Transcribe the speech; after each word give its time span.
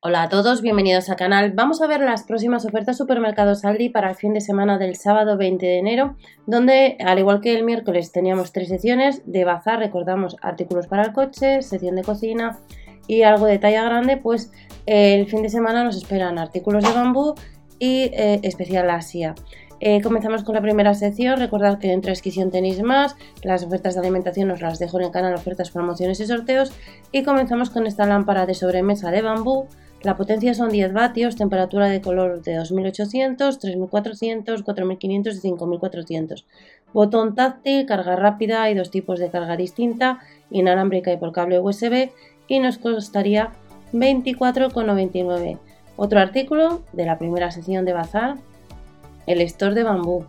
Hola 0.00 0.22
a 0.22 0.28
todos, 0.28 0.62
bienvenidos 0.62 1.10
al 1.10 1.16
canal. 1.16 1.50
Vamos 1.56 1.82
a 1.82 1.88
ver 1.88 2.00
las 2.02 2.22
próximas 2.22 2.64
ofertas 2.64 2.96
supermercados 2.96 3.64
Aldi 3.64 3.88
para 3.88 4.10
el 4.10 4.14
fin 4.14 4.32
de 4.32 4.40
semana 4.40 4.78
del 4.78 4.94
sábado 4.94 5.36
20 5.36 5.66
de 5.66 5.78
enero, 5.78 6.14
donde 6.46 6.96
al 7.04 7.18
igual 7.18 7.40
que 7.40 7.56
el 7.56 7.64
miércoles 7.64 8.12
teníamos 8.12 8.52
tres 8.52 8.68
secciones 8.68 9.22
de 9.26 9.44
bazar, 9.44 9.80
recordamos 9.80 10.36
artículos 10.40 10.86
para 10.86 11.02
el 11.02 11.12
coche, 11.12 11.62
sección 11.62 11.96
de 11.96 12.04
cocina 12.04 12.60
y 13.08 13.22
algo 13.22 13.46
de 13.46 13.58
talla 13.58 13.82
grande, 13.82 14.16
pues 14.16 14.52
el 14.86 15.26
fin 15.26 15.42
de 15.42 15.48
semana 15.48 15.82
nos 15.82 15.96
esperan 15.96 16.38
artículos 16.38 16.84
de 16.84 16.92
bambú 16.92 17.34
y 17.80 18.02
eh, 18.12 18.38
especial 18.44 18.88
Asia. 18.90 19.34
Eh, 19.80 20.00
comenzamos 20.02 20.42
con 20.44 20.54
la 20.54 20.60
primera 20.60 20.94
sección. 20.94 21.38
Recordad 21.38 21.78
que 21.78 21.92
en 21.92 22.00
Transcripción 22.00 22.50
tenéis 22.50 22.82
más. 22.82 23.16
Las 23.42 23.62
ofertas 23.62 23.94
de 23.94 24.00
alimentación 24.00 24.50
os 24.50 24.60
las 24.60 24.78
dejo 24.78 24.98
en 24.98 25.06
el 25.06 25.10
canal, 25.10 25.34
ofertas, 25.34 25.70
promociones 25.70 26.20
y 26.20 26.26
sorteos. 26.26 26.72
Y 27.12 27.22
comenzamos 27.22 27.70
con 27.70 27.86
esta 27.86 28.06
lámpara 28.06 28.46
de 28.46 28.54
sobremesa 28.54 29.10
de 29.10 29.22
bambú 29.22 29.66
la 30.02 30.16
potencia 30.16 30.54
son 30.54 30.70
10 30.70 30.92
vatios, 30.92 31.34
temperatura 31.34 31.88
de 31.88 32.00
color 32.00 32.40
de 32.42 32.54
2800, 32.54 33.58
3400, 33.58 34.62
4500 34.62 35.36
y 35.36 35.40
5400. 35.40 36.46
Botón 36.92 37.34
táctil, 37.34 37.84
carga 37.84 38.14
rápida 38.14 38.70
y 38.70 38.74
dos 38.74 38.92
tipos 38.92 39.18
de 39.18 39.28
carga 39.28 39.56
distinta, 39.56 40.20
inalámbrica 40.50 41.12
y 41.12 41.16
por 41.16 41.32
cable 41.32 41.58
USB 41.58 42.10
y 42.46 42.60
nos 42.60 42.78
costaría 42.78 43.50
24,99. 43.92 45.58
Otro 45.96 46.20
artículo 46.20 46.82
de 46.92 47.04
la 47.04 47.18
primera 47.18 47.50
sección 47.50 47.84
de 47.84 47.92
bazar, 47.92 48.36
el 49.28 49.40
store 49.42 49.74
de 49.74 49.84
bambú, 49.84 50.24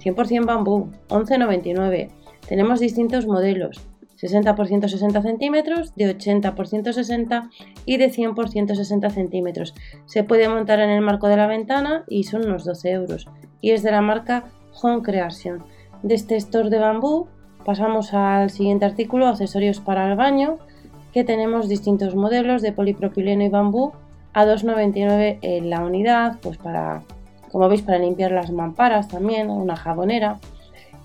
100% 0.00 0.44
bambú, 0.44 0.90
11,99. 1.08 2.10
Tenemos 2.48 2.80
distintos 2.80 3.26
modelos, 3.26 3.80
60 4.16 4.54
por 4.54 4.66
160 4.66 5.22
centímetros, 5.22 5.94
de 5.94 6.10
80 6.10 6.54
por 6.54 6.66
160 6.66 7.50
y 7.86 7.96
de 7.96 8.10
100 8.10 8.34
por 8.34 8.50
160 8.50 9.10
centímetros. 9.10 9.74
Se 10.06 10.24
puede 10.24 10.48
montar 10.48 10.80
en 10.80 10.90
el 10.90 11.00
marco 11.00 11.28
de 11.28 11.36
la 11.36 11.46
ventana 11.46 12.04
y 12.08 12.24
son 12.24 12.46
unos 12.46 12.64
12 12.64 12.90
euros. 12.90 13.28
Y 13.60 13.70
es 13.70 13.82
de 13.82 13.92
la 13.92 14.02
marca 14.02 14.44
Home 14.82 15.02
Creation. 15.02 15.62
De 16.02 16.14
este 16.14 16.36
store 16.36 16.70
de 16.70 16.78
bambú 16.78 17.28
pasamos 17.64 18.12
al 18.12 18.50
siguiente 18.50 18.84
artículo, 18.84 19.26
accesorios 19.26 19.80
para 19.80 20.10
el 20.10 20.16
baño, 20.16 20.58
que 21.12 21.24
tenemos 21.24 21.68
distintos 21.68 22.14
modelos 22.14 22.60
de 22.60 22.72
polipropileno 22.72 23.44
y 23.44 23.48
bambú 23.48 23.92
a 24.32 24.44
2,99 24.44 25.38
en 25.42 25.70
la 25.70 25.80
unidad, 25.80 26.38
pues 26.42 26.58
para, 26.58 27.02
como 27.54 27.68
veis, 27.68 27.82
para 27.82 28.00
limpiar 28.00 28.32
las 28.32 28.50
mamparas 28.50 29.06
también, 29.06 29.48
una 29.48 29.76
jabonera. 29.76 30.40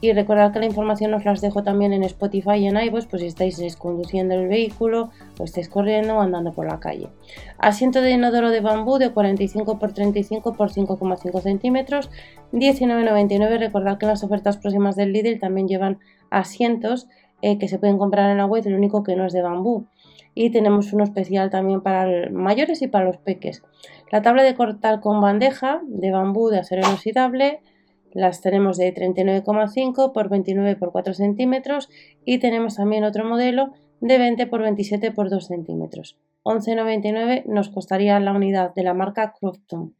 Y 0.00 0.12
recordad 0.12 0.50
que 0.50 0.60
la 0.60 0.64
información 0.64 1.12
os 1.12 1.26
las 1.26 1.42
dejo 1.42 1.62
también 1.62 1.92
en 1.92 2.04
Spotify 2.04 2.54
y 2.54 2.68
en 2.68 2.78
iVoox, 2.78 3.04
pues 3.04 3.20
si 3.20 3.28
estáis 3.28 3.76
conduciendo 3.76 4.34
el 4.34 4.48
vehículo 4.48 5.10
o 5.38 5.44
estáis 5.44 5.68
corriendo 5.68 6.16
o 6.16 6.20
andando 6.22 6.54
por 6.54 6.66
la 6.66 6.80
calle. 6.80 7.08
Asiento 7.58 8.00
de 8.00 8.12
inodoro 8.12 8.48
de 8.48 8.60
bambú 8.60 8.96
de 8.96 9.10
45 9.10 9.78
x 9.78 9.94
35 9.94 10.56
x 10.58 10.76
5,5 10.78 11.42
centímetros, 11.42 12.08
19,99. 12.54 13.58
Recordad 13.58 13.98
que 13.98 14.06
las 14.06 14.24
ofertas 14.24 14.56
próximas 14.56 14.96
del 14.96 15.12
Lidl 15.12 15.38
también 15.38 15.68
llevan 15.68 15.98
asientos 16.30 17.08
eh, 17.42 17.58
que 17.58 17.68
se 17.68 17.78
pueden 17.78 17.98
comprar 17.98 18.30
en 18.30 18.38
la 18.38 18.46
web, 18.46 18.64
lo 18.64 18.78
único 18.78 19.02
que 19.02 19.16
no 19.16 19.26
es 19.26 19.34
de 19.34 19.42
bambú. 19.42 19.84
Y 20.40 20.50
tenemos 20.50 20.92
uno 20.92 21.02
especial 21.02 21.50
también 21.50 21.80
para 21.80 22.30
mayores 22.30 22.80
y 22.80 22.86
para 22.86 23.06
los 23.06 23.16
peques. 23.16 23.64
La 24.12 24.22
tabla 24.22 24.44
de 24.44 24.54
cortar 24.54 25.00
con 25.00 25.20
bandeja 25.20 25.80
de 25.88 26.12
bambú 26.12 26.48
de 26.48 26.60
acero 26.60 26.86
inoxidable 26.86 27.58
las 28.12 28.40
tenemos 28.40 28.76
de 28.76 28.94
39,5 28.94 30.12
por 30.12 30.28
29 30.28 30.76
por 30.76 30.92
4 30.92 31.12
centímetros 31.14 31.90
y 32.24 32.38
tenemos 32.38 32.76
también 32.76 33.02
otro 33.02 33.24
modelo 33.24 33.72
de 34.00 34.16
20 34.16 34.46
por 34.46 34.62
27 34.62 35.10
por 35.10 35.28
2 35.28 35.44
centímetros. 35.44 36.16
11,99 36.44 37.44
nos 37.46 37.68
costaría 37.68 38.20
la 38.20 38.30
unidad 38.30 38.72
de 38.76 38.84
la 38.84 38.94
marca 38.94 39.34
Crofton. 39.40 39.96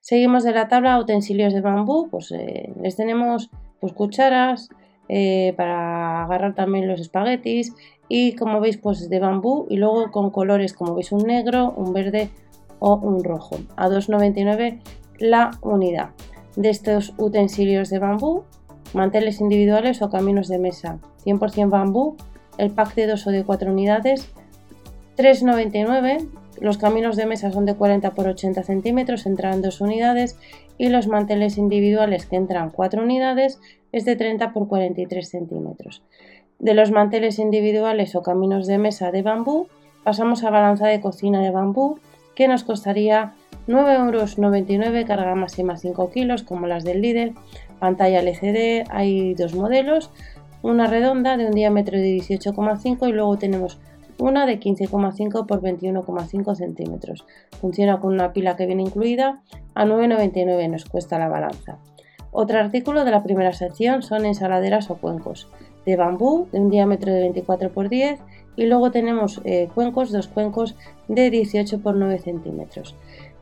Seguimos 0.00 0.44
de 0.44 0.52
la 0.52 0.68
tabla 0.68 0.98
utensilios 0.98 1.54
de 1.54 1.62
bambú, 1.62 2.10
pues 2.10 2.30
eh, 2.32 2.74
les 2.82 2.94
tenemos 2.94 3.48
pues 3.80 3.94
cucharas 3.94 4.68
eh, 5.08 5.54
para 5.56 6.24
agarrar 6.24 6.54
también 6.54 6.88
los 6.88 7.00
espaguetis 7.00 7.72
y 8.08 8.34
como 8.36 8.60
veis 8.60 8.78
pues 8.78 9.08
de 9.08 9.20
bambú 9.20 9.66
y 9.68 9.76
luego 9.76 10.10
con 10.10 10.30
colores 10.30 10.72
como 10.72 10.94
veis 10.94 11.12
un 11.12 11.22
negro, 11.24 11.72
un 11.76 11.92
verde 11.92 12.30
o 12.78 12.96
un 12.96 13.24
rojo. 13.24 13.56
A 13.76 13.88
2,99 13.88 14.80
la 15.18 15.50
unidad 15.62 16.10
de 16.56 16.70
estos 16.70 17.14
utensilios 17.18 17.90
de 17.90 17.98
bambú, 17.98 18.44
manteles 18.94 19.40
individuales 19.40 20.02
o 20.02 20.10
caminos 20.10 20.48
de 20.48 20.58
mesa. 20.58 20.98
100% 21.24 21.68
bambú, 21.68 22.16
el 22.56 22.70
pack 22.70 22.94
de 22.94 23.06
2 23.06 23.26
o 23.26 23.30
de 23.30 23.44
4 23.44 23.70
unidades, 23.70 24.28
3,99. 25.16 26.28
Los 26.60 26.78
caminos 26.78 27.16
de 27.16 27.26
mesa 27.26 27.52
son 27.52 27.66
de 27.66 27.74
40 27.74 28.10
por 28.14 28.26
80 28.26 28.62
centímetros, 28.62 29.26
entran 29.26 29.62
2 29.62 29.80
unidades 29.80 30.38
y 30.76 30.88
los 30.88 31.06
manteles 31.06 31.58
individuales 31.58 32.26
que 32.26 32.36
entran 32.36 32.70
4 32.70 33.02
unidades 33.02 33.60
es 33.92 34.04
de 34.04 34.16
30 34.16 34.52
por 34.52 34.68
43 34.68 35.28
centímetros. 35.28 36.02
De 36.58 36.74
los 36.74 36.90
manteles 36.90 37.38
individuales 37.38 38.14
o 38.16 38.22
caminos 38.22 38.66
de 38.66 38.78
mesa 38.78 39.12
de 39.12 39.22
bambú 39.22 39.68
pasamos 40.02 40.42
a 40.42 40.50
balanza 40.50 40.88
de 40.88 41.00
cocina 41.00 41.40
de 41.42 41.50
bambú 41.50 41.98
que 42.34 42.48
nos 42.48 42.64
costaría 42.64 43.34
9,99 43.68 44.86
euros, 44.86 45.06
carga 45.06 45.34
máxima 45.34 45.76
5 45.76 46.10
kilos 46.10 46.42
como 46.42 46.66
las 46.66 46.84
del 46.84 47.02
Lidl, 47.02 47.34
pantalla 47.78 48.20
LCD, 48.20 48.88
hay 48.90 49.34
dos 49.34 49.54
modelos, 49.54 50.10
una 50.62 50.86
redonda 50.86 51.36
de 51.36 51.46
un 51.46 51.52
diámetro 51.52 51.98
de 51.98 52.16
18,5 52.16 53.08
y 53.08 53.12
luego 53.12 53.36
tenemos 53.38 53.78
una 54.18 54.46
de 54.46 54.58
15,5 54.58 55.46
por 55.46 55.62
21,5 55.62 56.54
centímetros. 56.54 57.24
Funciona 57.60 58.00
con 58.00 58.12
una 58.12 58.32
pila 58.32 58.56
que 58.56 58.66
viene 58.66 58.82
incluida, 58.82 59.40
a 59.74 59.84
9,99 59.84 60.70
nos 60.70 60.84
cuesta 60.84 61.18
la 61.18 61.28
balanza. 61.28 61.78
Otro 62.30 62.58
artículo 62.58 63.04
de 63.04 63.10
la 63.10 63.22
primera 63.22 63.52
sección 63.52 64.02
son 64.02 64.26
ensaladeras 64.26 64.90
o 64.90 64.96
cuencos 64.96 65.48
de 65.86 65.96
bambú 65.96 66.48
de 66.52 66.60
un 66.60 66.70
diámetro 66.70 67.12
de 67.12 67.20
24 67.20 67.70
por 67.72 67.88
10 67.88 68.20
y 68.56 68.66
luego 68.66 68.90
tenemos 68.90 69.40
eh, 69.44 69.68
cuencos, 69.74 70.12
dos 70.12 70.28
cuencos 70.28 70.74
de 71.06 71.30
18 71.30 71.80
por 71.80 71.94
9 71.96 72.18
centímetros. 72.18 72.94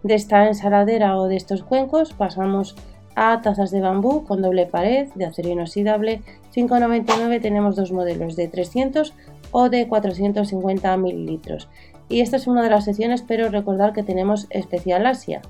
De 0.02 0.14
esta 0.14 0.46
ensaladera 0.46 1.18
o 1.18 1.26
de 1.26 1.36
estos 1.36 1.62
cuencos 1.64 2.12
pasamos 2.12 2.76
a 3.16 3.40
tazas 3.40 3.70
de 3.70 3.80
bambú 3.80 4.24
con 4.24 4.42
doble 4.42 4.66
pared 4.66 5.08
de 5.14 5.24
acero 5.24 5.48
inoxidable 5.48 6.20
5,99 6.54 7.40
tenemos 7.40 7.74
dos 7.74 7.90
modelos 7.90 8.36
de 8.36 8.46
300 8.46 9.14
o 9.50 9.68
de 9.68 9.88
450 9.88 10.96
mililitros 10.96 11.68
y 12.08 12.20
esta 12.20 12.36
es 12.36 12.46
una 12.46 12.62
de 12.62 12.70
las 12.70 12.84
secciones 12.84 13.22
pero 13.22 13.48
recordar 13.50 13.92
que 13.92 14.02
tenemos 14.02 14.46
especial 14.50 15.06
Asia 15.06 15.42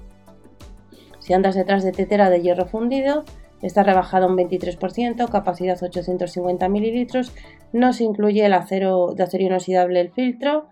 si 1.18 1.32
andas 1.32 1.54
detrás 1.54 1.82
de 1.82 1.92
tetera 1.92 2.30
de 2.30 2.40
hierro 2.40 2.66
fundido 2.66 3.24
está 3.62 3.82
rebajado 3.82 4.26
un 4.26 4.36
23% 4.36 5.28
capacidad 5.28 5.82
850 5.82 6.68
mililitros 6.68 7.32
no 7.72 7.92
se 7.92 8.04
incluye 8.04 8.44
el 8.44 8.52
acero 8.52 9.14
de 9.14 9.22
acero 9.22 9.44
inoxidable 9.44 10.00
el 10.00 10.12
filtro 10.12 10.66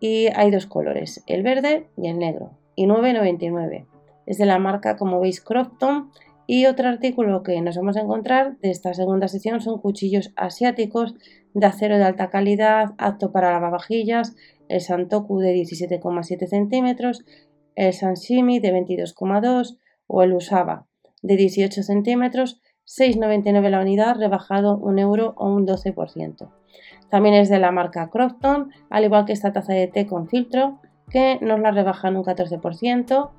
y 0.00 0.28
hay 0.34 0.50
dos 0.50 0.66
colores 0.66 1.22
el 1.26 1.42
verde 1.42 1.86
y 1.96 2.08
el 2.08 2.18
negro 2.18 2.52
y 2.76 2.86
9,99. 2.86 3.86
Es 4.26 4.38
de 4.38 4.46
la 4.46 4.58
marca, 4.58 4.96
como 4.96 5.20
veis, 5.20 5.40
Crofton. 5.40 6.10
Y 6.46 6.66
otro 6.66 6.88
artículo 6.88 7.42
que 7.42 7.58
nos 7.62 7.76
vamos 7.76 7.96
a 7.96 8.00
encontrar 8.00 8.58
de 8.58 8.70
esta 8.70 8.92
segunda 8.92 9.28
sección 9.28 9.62
son 9.62 9.80
cuchillos 9.80 10.32
asiáticos 10.36 11.14
de 11.54 11.66
acero 11.66 11.96
de 11.96 12.04
alta 12.04 12.28
calidad, 12.30 12.94
apto 12.98 13.32
para 13.32 13.52
lavavajillas, 13.52 14.36
el 14.68 14.80
Santoku 14.80 15.38
de 15.38 15.54
17,7 15.54 16.46
centímetros, 16.46 17.24
el 17.76 17.92
Sanshimi 17.92 18.60
de 18.60 18.72
22,2 18.72 19.78
o 20.06 20.22
el 20.22 20.32
Usaba 20.34 20.86
de 21.22 21.36
18 21.36 21.82
centímetros, 21.82 22.60
6,99 22.86 23.70
la 23.70 23.80
unidad, 23.80 24.16
rebajado 24.18 24.76
un 24.76 24.98
euro 24.98 25.34
o 25.36 25.48
un 25.48 25.66
12%. 25.66 26.50
También 27.08 27.34
es 27.34 27.48
de 27.48 27.58
la 27.58 27.70
marca 27.70 28.10
Crofton, 28.10 28.70
al 28.90 29.04
igual 29.04 29.24
que 29.24 29.32
esta 29.32 29.52
taza 29.52 29.72
de 29.72 29.86
té 29.86 30.06
con 30.06 30.28
filtro, 30.28 30.80
que 31.10 31.38
nos 31.40 31.60
la 31.60 31.70
rebajan 31.70 32.16
un 32.16 32.24
14% 32.24 33.30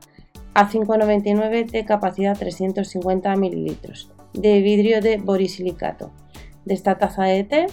a 0.54 0.70
5,99 0.70 1.70
de 1.70 1.86
capacidad 1.86 2.38
350 2.38 3.36
mililitros 3.36 4.12
de 4.34 4.62
vidrio 4.62 5.02
de 5.02 5.18
borisilicato. 5.18 6.12
De 6.66 6.74
esta 6.74 6.98
taza 6.98 7.24
de 7.24 7.44
té 7.44 7.68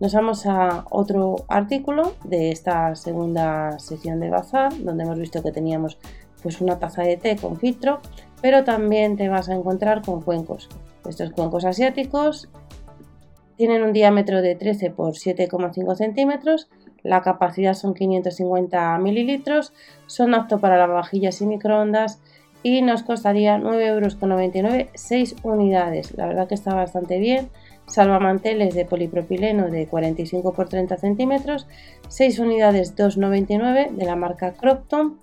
nos 0.00 0.14
vamos 0.14 0.46
a 0.46 0.84
otro 0.90 1.36
artículo 1.48 2.14
de 2.24 2.50
esta 2.50 2.94
segunda 2.94 3.78
sección 3.78 4.20
de 4.20 4.30
bazar 4.30 4.72
donde 4.82 5.04
hemos 5.04 5.18
visto 5.18 5.42
que 5.42 5.52
teníamos 5.52 5.98
pues 6.42 6.60
una 6.60 6.78
taza 6.78 7.02
de 7.02 7.16
té 7.16 7.36
con 7.36 7.58
filtro 7.58 8.00
pero 8.42 8.64
también 8.64 9.16
te 9.16 9.28
vas 9.28 9.48
a 9.48 9.54
encontrar 9.54 10.02
con 10.02 10.20
cuencos. 10.20 10.68
Estos 11.08 11.30
cuencos 11.30 11.64
asiáticos 11.64 12.48
tienen 13.56 13.82
un 13.82 13.92
diámetro 13.92 14.42
de 14.42 14.54
13 14.54 14.90
por 14.90 15.14
7,5 15.14 15.94
centímetros 15.94 16.68
la 17.04 17.20
capacidad 17.20 17.74
son 17.74 17.92
550 17.92 18.98
mililitros, 18.98 19.74
son 20.06 20.34
aptos 20.34 20.60
para 20.60 20.78
lavavajillas 20.78 21.40
y 21.42 21.46
microondas 21.46 22.18
y 22.62 22.80
nos 22.80 23.02
costaría 23.02 23.58
9,99 23.58 24.64
euros 24.64 24.88
6 24.94 25.36
unidades. 25.42 26.16
La 26.16 26.26
verdad 26.26 26.48
que 26.48 26.54
está 26.54 26.74
bastante 26.74 27.18
bien 27.18 27.50
salvamanteles 27.86 28.74
de 28.74 28.84
polipropileno 28.84 29.70
de 29.70 29.86
45 29.86 30.54
x 30.56 30.68
30 30.68 30.96
centímetros, 30.96 31.66
6 32.08 32.38
unidades 32.38 32.96
2,99 32.96 33.90
de 33.90 34.04
la 34.04 34.16
marca 34.16 34.52
Cropton. 34.52 35.18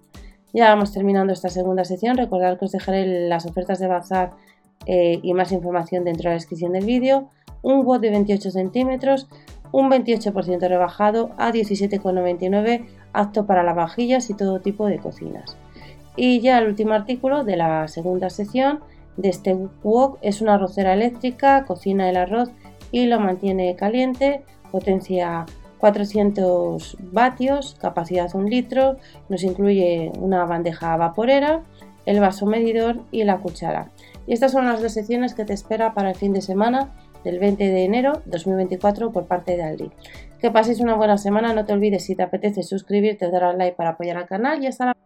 Ya 0.53 0.69
vamos 0.69 0.91
terminando 0.91 1.33
esta 1.33 1.49
segunda 1.49 1.85
sección. 1.85 2.17
Recordad 2.17 2.59
que 2.59 2.65
os 2.65 2.71
dejaré 2.71 3.27
las 3.27 3.45
ofertas 3.45 3.79
de 3.79 3.87
bazar 3.87 4.31
eh, 4.85 5.19
y 5.21 5.33
más 5.33 5.51
información 5.51 6.03
dentro 6.03 6.23
de 6.23 6.29
la 6.29 6.35
descripción 6.35 6.73
del 6.73 6.85
vídeo. 6.85 7.29
Un 7.61 7.85
WOD 7.85 8.01
de 8.01 8.09
28 8.09 8.51
centímetros, 8.51 9.27
un 9.71 9.89
28% 9.89 10.67
rebajado 10.67 11.31
a 11.37 11.51
17,99 11.51 12.85
apto 13.13 13.45
para 13.45 13.63
lavavajillas 13.63 14.29
y 14.29 14.33
todo 14.33 14.59
tipo 14.59 14.87
de 14.87 14.99
cocinas. 14.99 15.57
Y 16.15 16.41
ya 16.41 16.59
el 16.59 16.67
último 16.67 16.93
artículo 16.93 17.43
de 17.43 17.55
la 17.55 17.87
segunda 17.87 18.29
sección 18.29 18.79
de 19.17 19.29
este 19.29 19.53
wok 19.83 20.17
es 20.21 20.41
una 20.41 20.55
arrocera 20.55 20.93
eléctrica, 20.93 21.63
cocina 21.65 22.09
el 22.09 22.17
arroz 22.17 22.49
y 22.91 23.05
lo 23.05 23.19
mantiene 23.19 23.75
caliente, 23.75 24.43
potencia 24.71 25.45
400 25.79 26.97
vatios, 27.11 27.75
capacidad 27.79 28.29
1 28.33 28.47
litro, 28.47 28.97
nos 29.29 29.43
incluye 29.43 30.11
una 30.19 30.45
bandeja 30.45 30.95
vaporera, 30.95 31.63
el 32.05 32.19
vaso 32.19 32.45
medidor 32.45 33.01
y 33.11 33.23
la 33.23 33.39
cuchara. 33.39 33.91
Y 34.27 34.33
estas 34.33 34.51
son 34.51 34.65
las 34.65 34.81
dos 34.81 34.93
secciones 34.93 35.33
que 35.33 35.45
te 35.45 35.53
espera 35.53 35.93
para 35.93 36.11
el 36.11 36.15
fin 36.15 36.33
de 36.33 36.41
semana 36.41 36.91
del 37.23 37.39
20 37.39 37.63
de 37.63 37.83
enero 37.83 38.21
2024 38.25 39.11
por 39.11 39.25
parte 39.25 39.55
de 39.57 39.63
Aldi. 39.63 39.91
Que 40.39 40.51
paséis 40.51 40.79
una 40.79 40.95
buena 40.95 41.17
semana, 41.17 41.53
no 41.53 41.65
te 41.65 41.73
olvides 41.73 42.05
si 42.05 42.15
te 42.15 42.23
apetece 42.23 42.63
suscribirte 42.63 43.29
dar 43.29 43.43
al 43.43 43.57
like 43.57 43.75
para 43.75 43.91
apoyar 43.91 44.17
al 44.17 44.25
canal 44.25 44.63
y 44.63 44.67
hasta 44.67 44.85
la 44.87 44.97